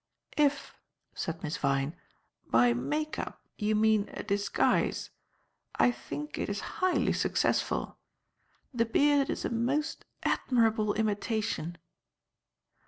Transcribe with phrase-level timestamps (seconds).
[0.35, 0.73] "If,"
[1.13, 1.95] said Miss Vyne,
[2.47, 5.11] "by 'make up' you mean a disguise,
[5.75, 7.99] I think it is highly successful.
[8.73, 11.77] The beard is a most admirable imitation."